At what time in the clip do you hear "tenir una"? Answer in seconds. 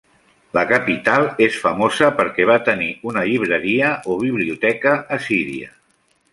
2.71-3.25